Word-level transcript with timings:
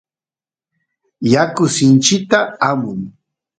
yaku 1.33 1.63
sinchita 1.75 2.39
amun 2.69 2.99